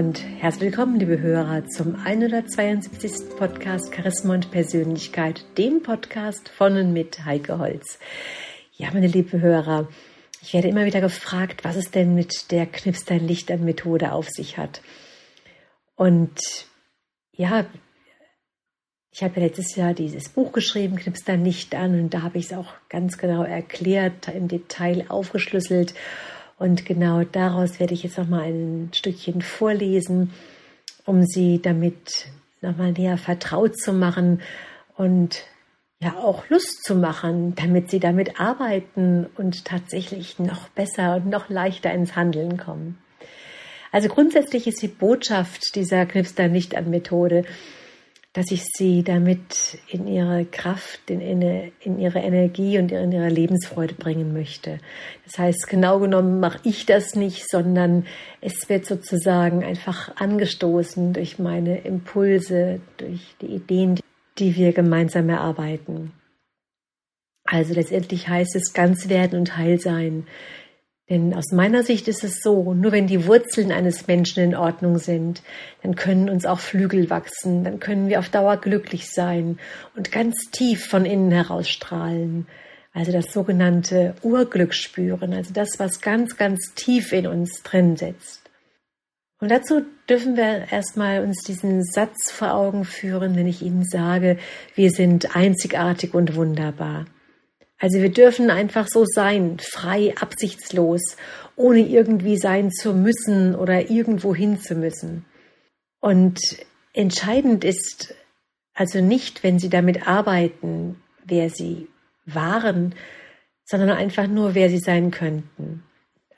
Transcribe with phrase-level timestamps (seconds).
[0.00, 3.36] Und herzlich willkommen, liebe Hörer, zum 172.
[3.36, 7.98] Podcast Charisma und Persönlichkeit, dem Podcast von und mit Heike Holz.
[8.72, 9.90] Ja, meine lieben Hörer,
[10.40, 14.12] ich werde immer wieder gefragt, was es denn mit der Knips dein Licht an Methode
[14.12, 14.80] auf sich hat.
[15.96, 16.40] Und
[17.32, 17.66] ja,
[19.10, 22.38] ich habe ja letztes Jahr dieses Buch geschrieben, Knips dein Licht an, und da habe
[22.38, 25.92] ich es auch ganz genau erklärt, im Detail aufgeschlüsselt.
[26.60, 30.30] Und genau daraus werde ich jetzt nochmal ein Stückchen vorlesen,
[31.06, 32.26] um Sie damit
[32.60, 34.42] nochmal näher vertraut zu machen
[34.94, 35.42] und
[36.02, 41.48] ja auch Lust zu machen, damit Sie damit arbeiten und tatsächlich noch besser und noch
[41.48, 42.98] leichter ins Handeln kommen.
[43.90, 47.46] Also grundsätzlich ist die Botschaft dieser Knipster nicht an Methode,
[48.32, 51.20] dass ich sie damit in ihre Kraft, in,
[51.80, 54.78] in ihre Energie und in ihre Lebensfreude bringen möchte.
[55.24, 58.06] Das heißt, genau genommen mache ich das nicht, sondern
[58.40, 63.98] es wird sozusagen einfach angestoßen durch meine Impulse, durch die Ideen,
[64.38, 66.12] die wir gemeinsam erarbeiten.
[67.44, 70.28] Also letztendlich heißt es ganz werden und heil sein.
[71.10, 74.98] Denn aus meiner Sicht ist es so, nur wenn die Wurzeln eines Menschen in Ordnung
[74.98, 75.42] sind,
[75.82, 79.58] dann können uns auch Flügel wachsen, dann können wir auf Dauer glücklich sein
[79.96, 82.46] und ganz tief von innen heraus strahlen.
[82.92, 88.48] Also das sogenannte Urglück spüren, also das, was ganz, ganz tief in uns drin sitzt.
[89.40, 94.38] Und dazu dürfen wir erstmal uns diesen Satz vor Augen führen, wenn ich Ihnen sage,
[94.76, 97.06] wir sind einzigartig und wunderbar.
[97.80, 101.16] Also wir dürfen einfach so sein, frei, absichtslos,
[101.56, 105.24] ohne irgendwie sein zu müssen oder irgendwo hin zu müssen.
[105.98, 106.38] Und
[106.92, 108.14] entscheidend ist
[108.74, 111.88] also nicht, wenn Sie damit arbeiten, wer Sie
[112.26, 112.94] waren,
[113.64, 115.82] sondern einfach nur, wer Sie sein könnten.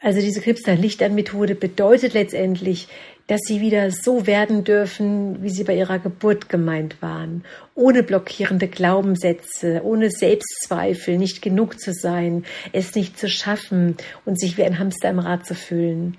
[0.00, 2.88] Also diese Krebs-Licht-An-Methode bedeutet letztendlich,
[3.26, 7.44] dass sie wieder so werden dürfen, wie sie bei ihrer Geburt gemeint waren,
[7.74, 14.58] ohne blockierende Glaubenssätze, ohne Selbstzweifel, nicht genug zu sein, es nicht zu schaffen und sich
[14.58, 16.16] wie ein Hamster im Rad zu fühlen.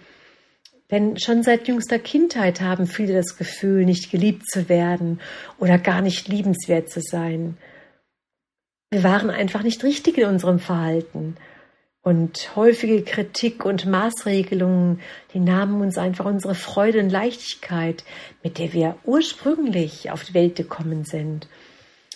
[0.91, 5.21] Denn schon seit jüngster Kindheit haben viele das Gefühl, nicht geliebt zu werden
[5.59, 7.57] oder gar nicht liebenswert zu sein.
[8.91, 11.35] Wir waren einfach nicht richtig in unserem Verhalten.
[12.03, 14.99] Und häufige Kritik und Maßregelungen,
[15.33, 18.03] die nahmen uns einfach unsere Freude und Leichtigkeit,
[18.43, 21.47] mit der wir ursprünglich auf die Welt gekommen sind.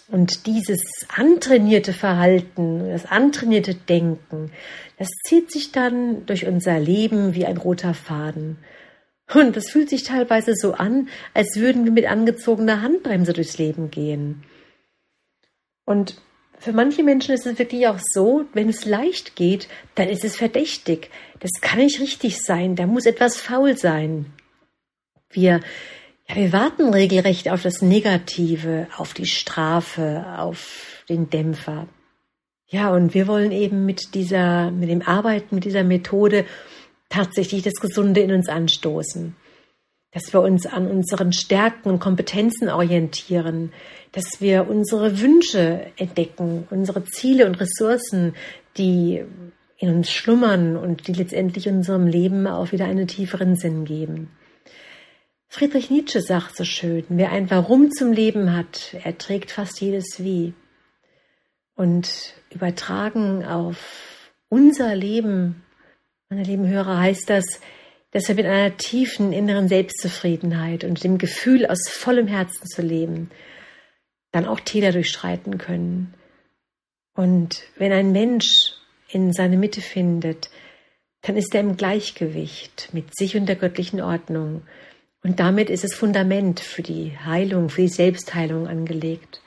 [0.09, 0.81] Und dieses
[1.15, 4.51] antrainierte Verhalten, das antrainierte Denken,
[4.97, 8.57] das zieht sich dann durch unser Leben wie ein roter Faden.
[9.33, 13.89] Und das fühlt sich teilweise so an, als würden wir mit angezogener Handbremse durchs Leben
[13.89, 14.43] gehen.
[15.85, 16.21] Und
[16.59, 20.35] für manche Menschen ist es wirklich auch so, wenn es leicht geht, dann ist es
[20.35, 21.09] verdächtig.
[21.39, 24.25] Das kann nicht richtig sein, da muss etwas faul sein.
[25.29, 25.59] Wir,
[26.27, 31.87] ja, wir warten regelrecht auf das Negative, auf die Strafe, auf den Dämpfer.
[32.69, 36.45] Ja, und wir wollen eben mit dieser, mit dem Arbeiten, mit dieser Methode
[37.07, 39.35] tatsächlich das Gesunde in uns anstoßen
[40.17, 43.71] dass wir uns an unseren Stärken und Kompetenzen orientieren,
[44.13, 48.33] dass wir unsere Wünsche entdecken, unsere Ziele und Ressourcen,
[48.79, 49.23] die
[49.77, 54.31] in uns schlummern und die letztendlich unserem Leben auch wieder einen tieferen Sinn geben.
[55.49, 60.55] Friedrich Nietzsche sagt so schön, wer ein Warum zum Leben hat, erträgt fast jedes Wie.
[61.75, 65.63] Und übertragen auf unser Leben,
[66.27, 67.59] meine lieben Hörer, heißt das,
[68.11, 73.29] dass wir mit einer tiefen inneren Selbstzufriedenheit und dem Gefühl aus vollem Herzen zu leben,
[74.31, 76.13] dann auch Täler durchschreiten können.
[77.15, 78.73] Und wenn ein Mensch
[79.09, 80.49] in seine Mitte findet,
[81.21, 84.61] dann ist er im Gleichgewicht mit sich und der göttlichen Ordnung.
[85.23, 89.41] Und damit ist es Fundament für die Heilung, für die Selbstheilung angelegt.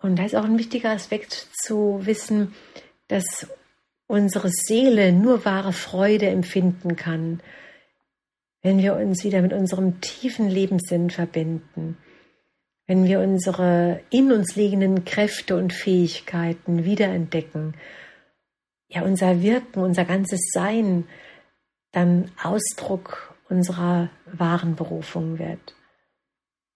[0.00, 2.54] Und da ist auch ein wichtiger Aspekt zu wissen,
[3.08, 3.46] dass
[4.08, 7.40] unsere Seele nur wahre Freude empfinden kann,
[8.62, 11.96] wenn wir uns wieder mit unserem tiefen Lebenssinn verbinden,
[12.86, 17.76] wenn wir unsere in uns liegenden Kräfte und Fähigkeiten wiederentdecken,
[18.88, 21.06] ja unser Wirken, unser ganzes Sein
[21.92, 25.74] dann Ausdruck unserer wahren Berufung wird.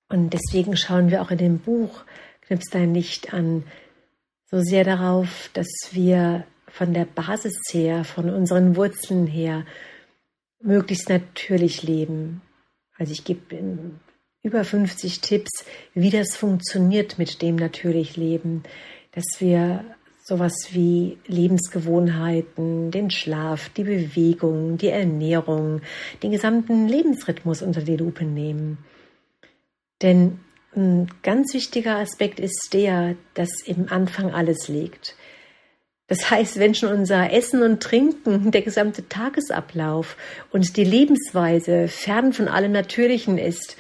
[0.09, 2.05] Und deswegen schauen wir auch in dem Buch
[2.43, 3.65] Knips dein Licht an,
[4.51, 9.65] so sehr darauf, dass wir von der Basis her, von unseren Wurzeln her,
[10.61, 12.41] möglichst natürlich leben.
[12.97, 13.41] Also ich gebe
[14.43, 15.65] über 50 Tipps,
[15.95, 18.63] wie das funktioniert mit dem natürlich Leben,
[19.13, 19.85] dass wir
[20.25, 25.83] sowas wie Lebensgewohnheiten, den Schlaf, die Bewegung, die Ernährung,
[26.23, 28.79] den gesamten Lebensrhythmus unter die Lupe nehmen.
[30.01, 30.41] Denn
[30.75, 35.17] ein ganz wichtiger Aspekt ist der, dass im Anfang alles liegt.
[36.13, 40.19] Das heißt, wenn schon unser Essen und Trinken, der gesamte Tagesablauf
[40.51, 43.79] und die Lebensweise fern von allem Natürlichen ist,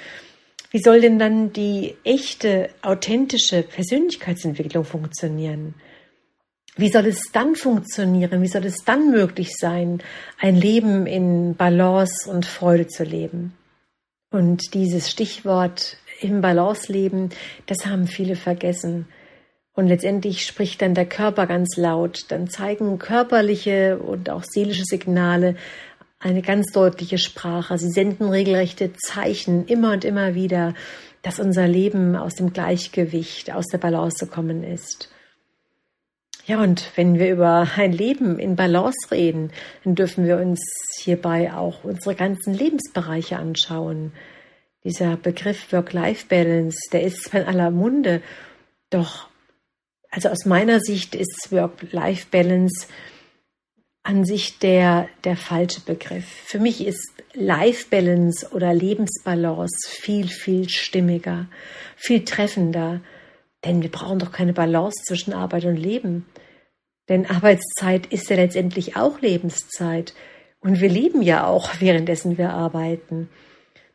[0.70, 5.74] wie soll denn dann die echte, authentische Persönlichkeitsentwicklung funktionieren?
[6.74, 8.40] Wie soll es dann funktionieren?
[8.40, 10.02] Wie soll es dann möglich sein,
[10.40, 13.52] ein Leben in Balance und Freude zu leben?
[14.30, 17.28] Und dieses Stichwort im Balance leben,
[17.66, 19.06] das haben viele vergessen.
[19.74, 22.26] Und letztendlich spricht dann der Körper ganz laut.
[22.28, 25.56] Dann zeigen körperliche und auch seelische Signale
[26.18, 27.78] eine ganz deutliche Sprache.
[27.78, 30.74] Sie senden regelrechte Zeichen immer und immer wieder,
[31.22, 35.08] dass unser Leben aus dem Gleichgewicht, aus der Balance gekommen ist.
[36.44, 39.52] Ja, und wenn wir über ein Leben in Balance reden,
[39.84, 40.60] dann dürfen wir uns
[40.98, 44.12] hierbei auch unsere ganzen Lebensbereiche anschauen.
[44.82, 48.22] Dieser Begriff Work-Life-Balance, der ist in aller Munde,
[48.90, 49.28] doch,
[50.12, 52.86] also aus meiner Sicht ist Work-Life-Balance
[54.02, 56.26] an sich der, der falsche Begriff.
[56.26, 61.46] Für mich ist Life Balance oder Lebensbalance viel, viel stimmiger,
[61.96, 63.00] viel treffender.
[63.64, 66.26] Denn wir brauchen doch keine Balance zwischen Arbeit und Leben.
[67.08, 70.14] Denn Arbeitszeit ist ja letztendlich auch Lebenszeit.
[70.60, 73.30] Und wir leben ja auch, währenddessen wir arbeiten.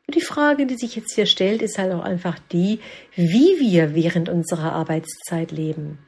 [0.07, 2.79] Und die Frage, die sich jetzt hier stellt, ist halt auch einfach die,
[3.15, 5.99] wie wir während unserer Arbeitszeit leben.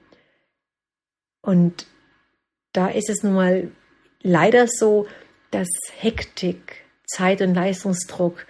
[1.49, 1.87] Und
[2.73, 3.71] da ist es nun mal
[4.21, 5.07] leider so,
[5.49, 5.67] dass
[5.97, 8.45] Hektik, Zeit- und Leistungsdruck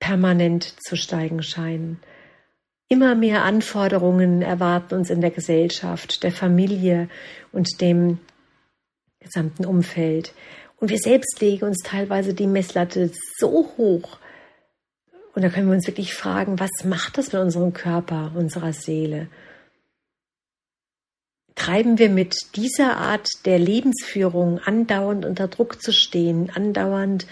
[0.00, 2.00] permanent zu steigen scheinen.
[2.88, 7.08] Immer mehr Anforderungen erwarten uns in der Gesellschaft, der Familie
[7.52, 8.18] und dem
[9.20, 10.34] gesamten Umfeld.
[10.80, 14.18] Und wir selbst legen uns teilweise die Messlatte so hoch.
[15.32, 19.28] Und da können wir uns wirklich fragen, was macht das mit unserem Körper, unserer Seele?
[21.56, 27.26] Treiben wir mit dieser Art der Lebensführung andauernd unter Druck zu stehen, andauernd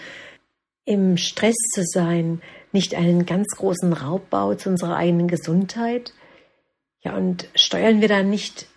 [0.83, 2.41] im Stress zu sein,
[2.71, 6.13] nicht einen ganz großen Raubbau zu unserer eigenen Gesundheit?
[7.01, 8.67] Ja, und steuern wir dann nicht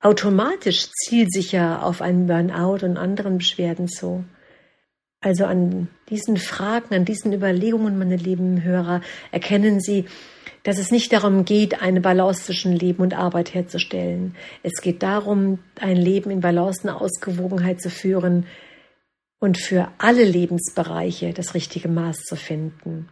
[0.00, 4.24] automatisch zielsicher auf einen Burnout und anderen Beschwerden zu?
[5.22, 10.04] Also an diesen Fragen, an diesen Überlegungen, meine lieben Hörer, erkennen Sie,
[10.64, 14.34] dass es nicht darum geht, eine Balance zwischen Leben und Arbeit herzustellen.
[14.64, 18.46] Es geht darum, ein Leben in Balance und Ausgewogenheit zu führen
[19.38, 23.08] und für alle Lebensbereiche das richtige Maß zu finden.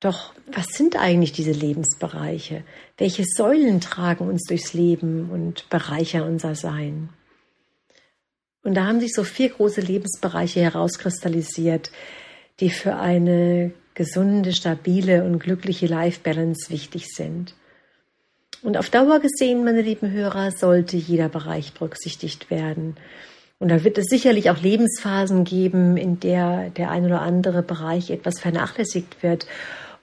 [0.00, 2.64] Doch was sind eigentlich diese Lebensbereiche?
[2.98, 7.10] Welche Säulen tragen uns durchs Leben und bereichern unser Sein?
[8.62, 11.90] Und da haben sich so vier große Lebensbereiche herauskristallisiert,
[12.60, 17.54] die für eine gesunde, stabile und glückliche Life Balance wichtig sind.
[18.62, 22.96] Und auf Dauer gesehen, meine lieben Hörer, sollte jeder Bereich berücksichtigt werden.
[23.58, 28.10] Und da wird es sicherlich auch Lebensphasen geben, in der der ein oder andere Bereich
[28.10, 29.46] etwas vernachlässigt wird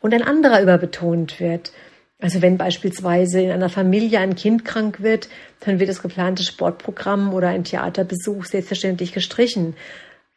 [0.02, 1.72] und ein anderer überbetont wird.
[2.20, 7.34] Also wenn beispielsweise in einer Familie ein Kind krank wird, dann wird das geplante Sportprogramm
[7.34, 9.76] oder ein Theaterbesuch selbstverständlich gestrichen,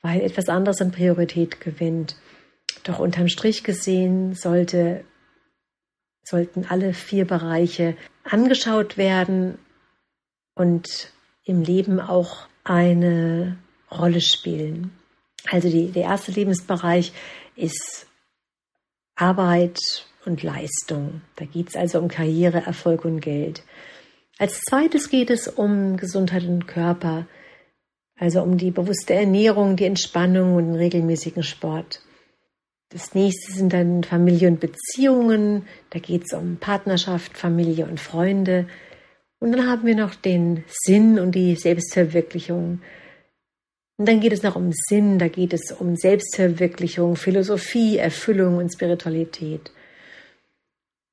[0.02, 2.16] weil etwas anderes an Priorität gewinnt.
[2.84, 5.04] Doch unterm Strich gesehen sollte,
[6.22, 9.58] sollten alle vier Bereiche angeschaut werden
[10.54, 11.12] und
[11.44, 13.56] im Leben auch eine
[13.90, 14.92] Rolle spielen.
[15.50, 17.12] Also die, der erste Lebensbereich
[17.56, 18.06] ist
[19.16, 21.22] Arbeit und Leistung.
[21.36, 23.62] Da geht es also um Karriere, Erfolg und Geld.
[24.38, 27.26] Als zweites geht es um Gesundheit und Körper,
[28.18, 32.02] also um die bewusste Ernährung, die Entspannung und den regelmäßigen Sport.
[32.90, 35.66] Das nächste sind dann Familie und Beziehungen.
[35.90, 38.66] Da geht es um Partnerschaft, Familie und Freunde.
[39.38, 42.80] Und dann haben wir noch den Sinn und die Selbstverwirklichung.
[43.96, 48.72] Und dann geht es noch um Sinn, da geht es um Selbstverwirklichung, Philosophie, Erfüllung und
[48.72, 49.70] Spiritualität.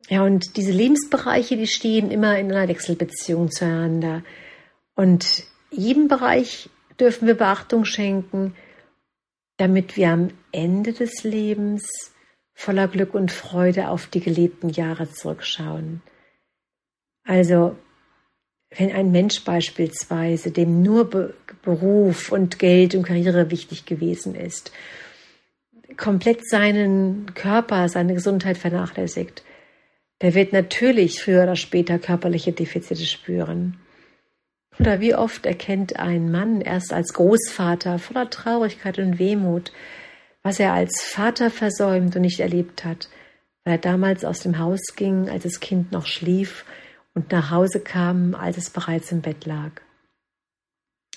[0.10, 4.24] Ja, und diese Lebensbereiche, die stehen immer in einer Wechselbeziehung zueinander.
[4.96, 8.56] Und jedem Bereich dürfen wir Beachtung schenken,
[9.58, 12.14] damit wir am Ende des Lebens
[12.54, 16.02] voller Glück und Freude auf die gelebten Jahre zurückschauen.
[17.24, 17.76] Also,
[18.70, 24.72] wenn ein Mensch beispielsweise, dem nur Be Beruf und Geld und Karriere wichtig gewesen ist,
[25.98, 29.44] komplett seinen Körper, seine Gesundheit vernachlässigt,
[30.22, 33.80] der wird natürlich früher oder später körperliche Defizite spüren.
[34.80, 39.72] Oder wie oft erkennt ein Mann erst als Großvater voller Traurigkeit und Wehmut,
[40.44, 43.10] was er als Vater versäumt und nicht erlebt hat,
[43.64, 46.64] weil er damals aus dem Haus ging, als das Kind noch schlief
[47.14, 49.72] und nach Hause kam, als es bereits im Bett lag.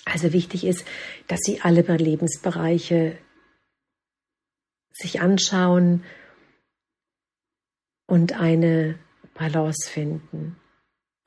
[0.07, 0.87] Also wichtig ist,
[1.28, 3.16] dass Sie alle Lebensbereiche
[4.92, 6.02] sich anschauen
[8.11, 8.99] und eine
[9.35, 10.57] Balance finden.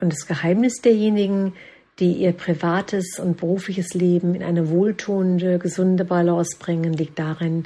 [0.00, 1.54] Und das Geheimnis derjenigen,
[1.98, 7.64] die ihr privates und berufliches Leben in eine wohltuende, gesunde Balance bringen, liegt darin,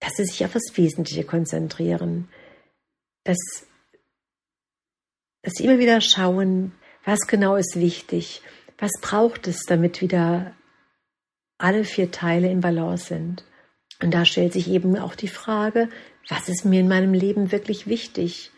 [0.00, 2.28] dass sie sich auf das Wesentliche konzentrieren,
[3.22, 3.38] dass,
[5.42, 6.72] dass sie immer wieder schauen,
[7.04, 8.42] was genau ist wichtig,
[8.76, 10.52] was braucht es, damit wieder
[11.58, 13.44] alle vier Teile in Balance sind.
[14.02, 15.88] Und da stellt sich eben auch die Frage,
[16.28, 18.50] was ist mir in meinem Leben wirklich wichtig?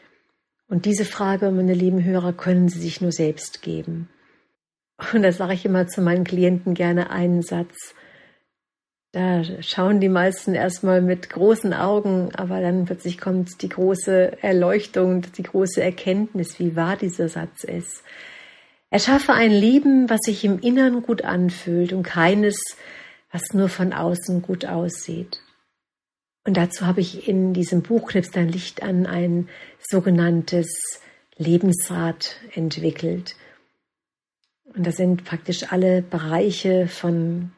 [0.68, 4.08] Und diese Frage, meine lieben Hörer, können Sie sich nur selbst geben.
[5.12, 7.94] Und da sage ich immer zu meinen Klienten gerne einen Satz.
[9.12, 15.22] Da schauen die meisten erstmal mit großen Augen, aber dann plötzlich kommt die große Erleuchtung,
[15.36, 18.02] die große Erkenntnis, wie wahr dieser Satz ist.
[18.90, 22.58] Erschaffe ein Leben, was sich im Innern gut anfühlt und keines,
[23.30, 25.40] was nur von außen gut aussieht.
[26.44, 29.48] Und dazu habe ich in diesem Buch Knips dein Licht an ein
[29.86, 30.68] sogenanntes
[31.36, 33.36] Lebensrad entwickelt.
[34.74, 37.52] Und da sind praktisch alle Bereiche von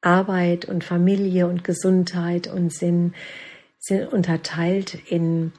[0.00, 3.14] Arbeit und Familie und Gesundheit und Sinn
[3.78, 5.52] sind unterteilt in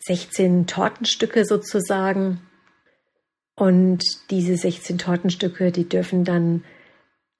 [0.00, 2.40] 16 Tortenstücke sozusagen.
[3.56, 6.64] Und diese 16 Tortenstücke, die dürfen dann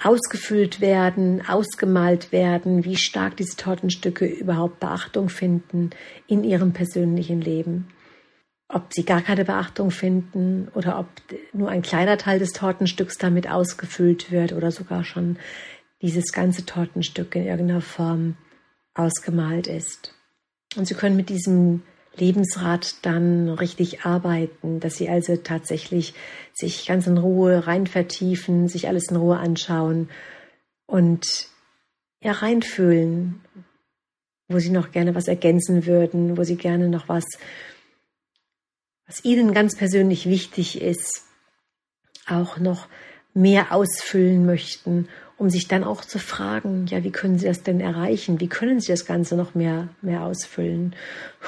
[0.02, 5.90] ausgefüllt werden, ausgemalt werden, wie stark diese Tortenstücke überhaupt Beachtung finden
[6.26, 7.88] in ihrem persönlichen Leben.
[8.68, 11.08] Ob sie gar keine Beachtung finden oder ob
[11.52, 15.38] nur ein kleiner Teil des Tortenstücks damit ausgefüllt wird oder sogar schon
[16.02, 18.36] dieses ganze Tortenstück in irgendeiner Form
[18.94, 20.14] ausgemalt ist.
[20.76, 21.82] Und Sie können mit diesem
[22.16, 26.14] Lebensrat dann richtig arbeiten, dass sie also tatsächlich
[26.52, 30.08] sich ganz in Ruhe rein vertiefen, sich alles in Ruhe anschauen
[30.86, 31.48] und
[32.22, 33.40] ja reinfühlen,
[34.48, 37.24] wo sie noch gerne was ergänzen würden, wo sie gerne noch was,
[39.06, 41.24] was ihnen ganz persönlich wichtig ist,
[42.26, 42.88] auch noch
[43.34, 47.80] mehr ausfüllen möchten um sich dann auch zu fragen, ja, wie können Sie das denn
[47.80, 48.40] erreichen?
[48.40, 50.94] Wie können Sie das Ganze noch mehr, mehr ausfüllen?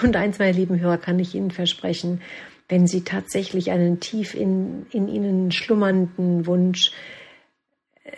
[0.02, 2.20] Und eins, meine lieben Hörer, kann ich Ihnen versprechen,
[2.68, 6.92] wenn Sie tatsächlich einen tief in, in Ihnen schlummernden Wunsch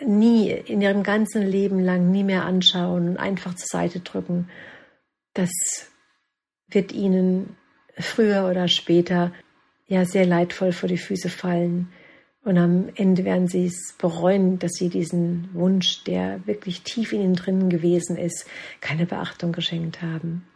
[0.03, 4.49] nie in Ihrem ganzen Leben lang nie mehr anschauen und einfach zur Seite drücken,
[5.33, 5.51] das
[6.67, 7.55] wird Ihnen
[7.97, 9.31] früher oder später
[9.87, 11.91] ja sehr leidvoll vor die Füße fallen.
[12.43, 17.21] Und am Ende werden sie es bereuen, dass sie diesen Wunsch, der wirklich tief in
[17.21, 18.45] ihnen drinnen gewesen ist,
[18.79, 20.47] keine Beachtung geschenkt haben.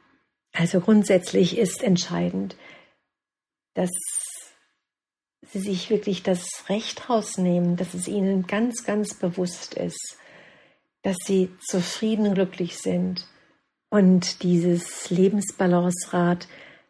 [0.53, 2.55] Also grundsätzlich ist entscheidend,
[3.73, 3.89] dass
[5.51, 10.17] sie sich wirklich das Recht rausnehmen, dass es ihnen ganz, ganz bewusst ist,
[11.01, 13.27] dass sie zufrieden und glücklich sind.
[13.89, 16.47] Und dieses Lebensbalancerad,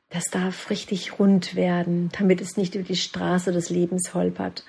[0.09, 4.63] das darf richtig rund werden, damit es nicht über die Straße des Lebens holpert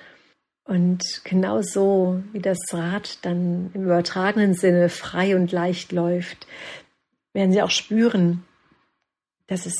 [0.64, 6.46] und genau so, wie das Rad dann im übertragenen Sinne frei und leicht läuft,
[7.34, 8.44] werden Sie auch spüren,
[9.46, 9.74] dass es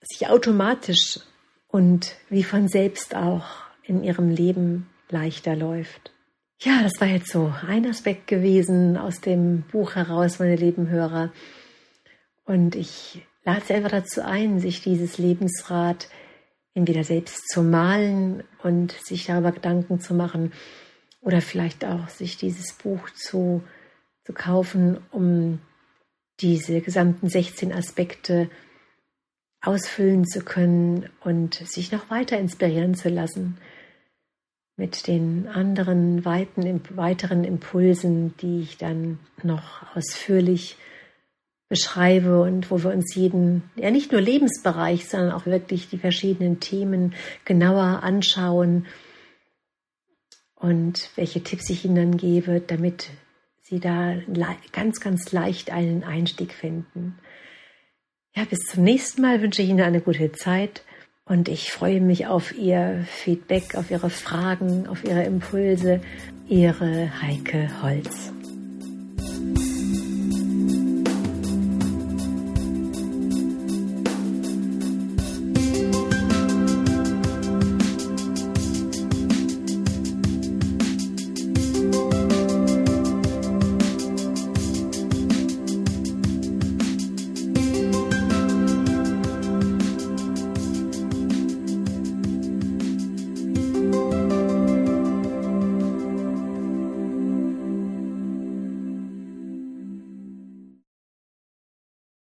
[0.00, 1.20] sich automatisch
[1.68, 3.44] und wie von selbst auch
[3.82, 6.12] in Ihrem Leben leichter läuft.
[6.60, 11.32] Ja, das war jetzt so ein Aspekt gewesen aus dem Buch heraus, meine lieben Hörer.
[12.46, 16.08] Und ich lade Sie einfach dazu ein, sich dieses Lebensrad
[16.74, 20.52] entweder selbst zu malen und sich darüber Gedanken zu machen
[21.20, 23.62] oder vielleicht auch sich dieses Buch zu,
[24.24, 25.60] zu kaufen, um
[26.40, 28.50] diese gesamten 16 Aspekte
[29.62, 33.56] ausfüllen zu können und sich noch weiter inspirieren zu lassen
[34.76, 40.76] mit den anderen weiten, weiteren Impulsen, die ich dann noch ausführlich
[41.68, 46.60] beschreibe und wo wir uns jeden, ja nicht nur Lebensbereich, sondern auch wirklich die verschiedenen
[46.60, 48.86] Themen genauer anschauen
[50.54, 53.10] und welche Tipps ich Ihnen dann gebe, damit
[53.62, 54.14] Sie da
[54.72, 57.18] ganz, ganz leicht einen Einstieg finden.
[58.36, 60.82] Ja, bis zum nächsten Mal wünsche ich Ihnen eine gute Zeit
[61.24, 66.00] und ich freue mich auf Ihr Feedback, auf Ihre Fragen, auf Ihre Impulse.
[66.48, 68.34] Ihre Heike Holz.